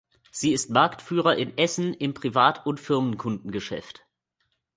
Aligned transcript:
Sie 0.31 0.51
ist 0.51 0.71
Marktführer 0.71 1.35
in 1.35 1.55
Essen 1.59 1.93
im 1.93 2.15
Privat- 2.15 2.65
und 2.65 2.79
Firmenkundengeschäft. 2.79 4.03